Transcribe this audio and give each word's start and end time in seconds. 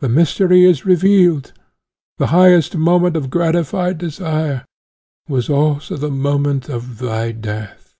The 0.00 0.08
mystery 0.10 0.66
is 0.66 0.84
revealed; 0.84 1.54
the 2.18 2.26
highest 2.26 2.76
moment 2.76 3.16
of 3.16 3.30
gratified 3.30 3.96
desire 3.96 4.66
was 5.30 5.48
also 5.48 5.96
the 5.96 6.10
moment 6.10 6.68
of 6.68 6.98
thy 6.98 7.32
death." 7.32 7.94